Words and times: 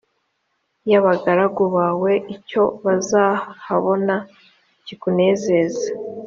y 0.89 0.93
abagaragu 0.99 1.63
bawe 1.77 2.11
icyo 2.35 2.63
bazahabona 2.83 4.15
kikunezeza 4.85 5.85